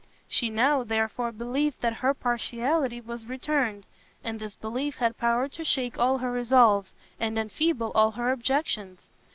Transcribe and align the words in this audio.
She 0.27 0.49
now, 0.49 0.81
therefore, 0.83 1.31
believed 1.31 1.81
that 1.81 1.97
her 2.01 2.15
partiality 2.15 2.99
was 2.99 3.27
returned; 3.27 3.85
and 4.23 4.39
this 4.39 4.55
belief 4.55 4.95
had 4.97 5.19
power 5.19 5.47
to 5.49 5.63
shake 5.63 5.99
all 5.99 6.17
her 6.17 6.31
resolves, 6.31 6.95
and 7.19 7.37
enfeeble 7.37 7.91
all 7.93 8.09
her 8.13 8.31
objections. 8.31 9.05